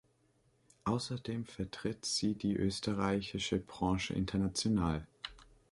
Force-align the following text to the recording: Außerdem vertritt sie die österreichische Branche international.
Außerdem 0.85 1.45
vertritt 1.45 2.05
sie 2.05 2.33
die 2.33 2.55
österreichische 2.55 3.59
Branche 3.59 4.15
international. 4.15 5.05